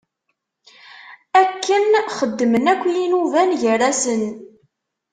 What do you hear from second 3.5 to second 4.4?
gar-asen.